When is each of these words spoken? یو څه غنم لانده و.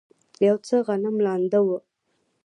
یو 0.47 0.57
څه 0.67 0.75
غنم 0.87 1.15
لانده 1.25 1.59
و. 1.65 1.69